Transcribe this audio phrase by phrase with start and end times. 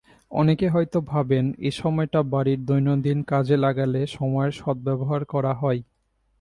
[0.31, 5.79] অনেকে হয়তো ভাবেন এসময়টা বাড়ির দৈনন্দিন কাজে লাগালে সময়ের সদ্ব্যবহার করা হয়।